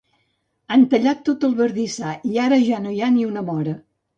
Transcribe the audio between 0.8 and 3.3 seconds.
tallat tot el bardissar i ara ja no hi ha